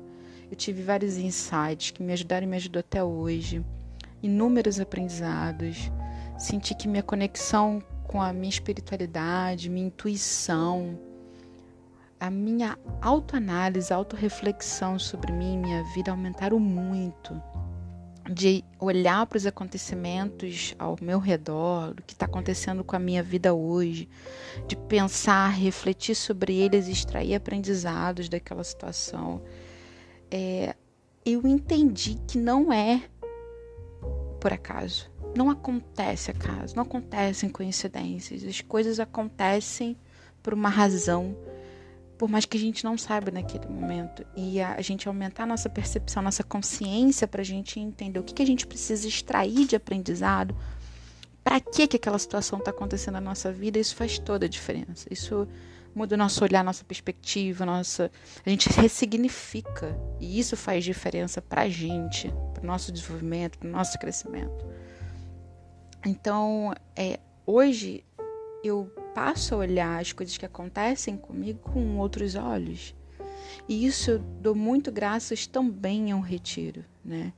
Eu 0.49 0.55
tive 0.55 0.81
vários 0.81 1.17
insights 1.17 1.91
que 1.91 2.01
me 2.01 2.13
ajudaram 2.13 2.47
e 2.47 2.49
me 2.49 2.55
ajudou 2.55 2.79
até 2.79 3.03
hoje. 3.03 3.63
Inúmeros 4.23 4.79
aprendizados. 4.79 5.91
Senti 6.37 6.73
que 6.75 6.87
minha 6.87 7.03
conexão 7.03 7.83
com 8.07 8.21
a 8.21 8.31
minha 8.31 8.49
espiritualidade, 8.49 9.69
minha 9.69 9.87
intuição, 9.87 10.97
a 12.19 12.29
minha 12.29 12.77
autoanálise, 13.01 13.93
autorreflexão 13.93 14.97
sobre 14.97 15.31
mim 15.31 15.57
minha 15.57 15.83
vida 15.93 16.11
aumentaram 16.11 16.59
muito. 16.59 17.41
De 18.31 18.63
olhar 18.79 19.25
para 19.27 19.37
os 19.37 19.45
acontecimentos 19.45 20.73
ao 20.79 20.97
meu 20.99 21.19
redor, 21.19 21.93
do 21.93 22.01
que 22.01 22.13
está 22.13 22.25
acontecendo 22.25 22.83
com 22.83 22.95
a 22.95 22.99
minha 22.99 23.21
vida 23.21 23.53
hoje, 23.53 24.09
de 24.67 24.75
pensar, 24.75 25.49
refletir 25.49 26.15
sobre 26.15 26.55
eles 26.55 26.87
extrair 26.87 27.35
aprendizados 27.35 28.27
daquela 28.27 28.63
situação. 28.63 29.43
É, 30.31 30.75
eu 31.23 31.45
entendi 31.45 32.17
que 32.27 32.39
não 32.39 32.73
é 32.73 33.03
por 34.39 34.51
acaso. 34.51 35.11
Não 35.35 35.49
acontece 35.51 36.31
acaso, 36.31 36.75
não 36.75 36.83
acontecem 36.83 37.49
coincidências. 37.49 38.43
As 38.43 38.61
coisas 38.61 38.99
acontecem 38.99 39.97
por 40.41 40.53
uma 40.53 40.69
razão 40.69 41.35
por 42.17 42.29
mais 42.29 42.45
que 42.45 42.57
a 42.57 42.59
gente 42.59 42.83
não 42.83 42.97
saiba 42.97 43.31
naquele 43.31 43.67
momento. 43.67 44.25
E 44.35 44.61
a, 44.61 44.81
gente 44.81 45.07
aumentar 45.07 45.43
a 45.43 45.47
nossa 45.47 45.69
percepção, 45.69 46.23
nossa 46.23 46.43
consciência 46.43 47.27
para 47.27 47.41
a 47.41 47.45
gente 47.45 47.79
entender 47.79 48.19
o 48.19 48.23
que, 48.23 48.33
que 48.33 48.41
a 48.41 48.45
gente 48.45 48.65
precisa 48.65 49.07
extrair 49.07 49.65
de 49.65 49.75
aprendizado, 49.75 50.55
para 51.43 51.59
que, 51.59 51.87
que 51.87 51.97
aquela 51.97 52.17
situação 52.17 52.59
está 52.59 52.71
acontecendo 52.71 53.15
na 53.15 53.21
nossa 53.21 53.51
vida, 53.51 53.77
isso 53.77 53.95
faz 53.95 54.17
toda 54.17 54.45
a 54.45 54.49
diferença. 54.49 55.07
Isso 55.11 55.47
muda 55.93 56.15
o 56.15 56.17
nosso 56.17 56.43
olhar, 56.43 56.63
nossa 56.63 56.83
perspectiva, 56.83 57.65
nossa. 57.65 58.11
A 58.45 58.49
gente 58.49 58.69
ressignifica. 58.69 59.95
E 60.19 60.39
isso 60.39 60.57
faz 60.57 60.83
diferença 60.83 61.41
para 61.41 61.63
a 61.63 61.69
gente, 61.69 62.33
para 62.53 62.63
o 62.63 62.65
nosso 62.65 62.91
desenvolvimento, 62.91 63.59
para 63.59 63.67
o 63.67 63.71
nosso 63.71 63.97
crescimento. 63.99 64.65
Então, 66.05 66.73
é, 66.95 67.19
hoje 67.45 68.03
eu 68.63 68.91
passo 69.15 69.55
a 69.55 69.59
olhar 69.59 70.01
as 70.01 70.11
coisas 70.11 70.37
que 70.37 70.45
acontecem 70.45 71.15
comigo 71.15 71.59
com 71.59 71.97
outros 71.97 72.35
olhos. 72.35 72.93
E 73.67 73.85
isso 73.85 74.11
eu 74.11 74.19
dou 74.19 74.53
muito 74.53 74.91
graças 74.91 75.47
também 75.47 76.11
a 76.11 76.15
um 76.17 76.19
retiro, 76.19 76.83
né? 77.03 77.31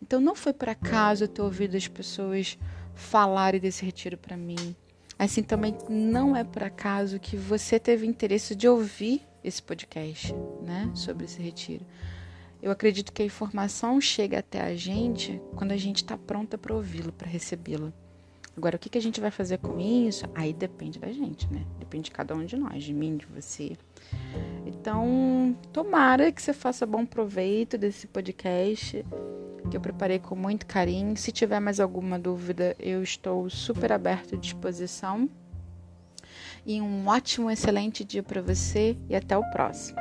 Então 0.00 0.20
não 0.20 0.36
foi 0.36 0.52
por 0.52 0.68
acaso 0.68 1.24
eu 1.24 1.28
ter 1.28 1.42
ouvido 1.42 1.76
as 1.76 1.88
pessoas 1.88 2.56
falarem 2.94 3.60
desse 3.60 3.84
retiro 3.84 4.16
para 4.16 4.36
mim. 4.36 4.76
Assim 5.18 5.42
também 5.42 5.76
não 5.88 6.36
é 6.36 6.44
por 6.44 6.62
acaso 6.62 7.18
que 7.18 7.36
você 7.36 7.80
teve 7.80 8.06
interesse 8.06 8.54
de 8.54 8.68
ouvir 8.68 9.22
esse 9.42 9.62
podcast, 9.62 10.32
né, 10.62 10.90
sobre 10.94 11.24
esse 11.24 11.40
retiro. 11.42 11.84
Eu 12.62 12.70
acredito 12.70 13.12
que 13.12 13.22
a 13.22 13.26
informação 13.26 14.00
chega 14.00 14.38
até 14.38 14.60
a 14.60 14.76
gente 14.76 15.40
quando 15.56 15.72
a 15.72 15.76
gente 15.76 15.96
está 15.96 16.16
pronta 16.16 16.56
para 16.56 16.74
ouvi-lo, 16.74 17.12
para 17.12 17.28
recebê-lo. 17.28 17.92
Agora, 18.56 18.76
o 18.76 18.78
que, 18.78 18.88
que 18.88 18.96
a 18.96 19.02
gente 19.02 19.20
vai 19.20 19.30
fazer 19.30 19.58
com 19.58 19.78
isso? 19.78 20.24
Aí 20.34 20.52
depende 20.52 20.98
da 20.98 21.12
gente, 21.12 21.52
né? 21.52 21.62
Depende 21.78 22.04
de 22.04 22.10
cada 22.10 22.34
um 22.34 22.44
de 22.44 22.56
nós, 22.56 22.82
de 22.82 22.94
mim, 22.94 23.16
de 23.16 23.26
você. 23.26 23.76
Então, 24.64 25.54
tomara 25.72 26.32
que 26.32 26.40
você 26.40 26.54
faça 26.54 26.86
bom 26.86 27.04
proveito 27.04 27.76
desse 27.76 28.06
podcast 28.06 29.04
que 29.70 29.76
eu 29.76 29.80
preparei 29.80 30.18
com 30.18 30.34
muito 30.34 30.64
carinho. 30.64 31.16
Se 31.16 31.32
tiver 31.32 31.60
mais 31.60 31.80
alguma 31.80 32.18
dúvida, 32.18 32.74
eu 32.78 33.02
estou 33.02 33.50
super 33.50 33.92
aberto 33.92 34.34
à 34.34 34.38
disposição. 34.38 35.28
E 36.64 36.80
um 36.80 37.06
ótimo, 37.06 37.50
excelente 37.50 38.04
dia 38.04 38.22
para 38.22 38.40
você 38.40 38.96
e 39.08 39.14
até 39.14 39.36
o 39.36 39.48
próximo. 39.50 39.98